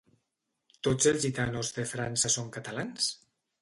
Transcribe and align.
Tots 0.87 1.11
els 1.13 1.23
gitanos 1.27 1.71
de 1.79 1.87
França 1.95 2.35
són 2.41 2.53
catalans? 2.61 3.17